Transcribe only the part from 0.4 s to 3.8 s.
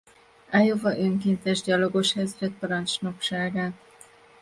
Iowa önkéntes gyalogos ezred parancsnokságát.